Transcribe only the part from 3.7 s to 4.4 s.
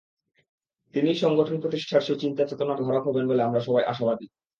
আশাবাদী।